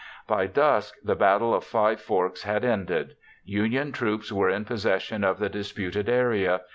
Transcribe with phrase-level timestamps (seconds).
[0.25, 3.17] By dusk, the Battle of Five Forks had ended.
[3.45, 6.61] Union troops were in possession of the disputed area.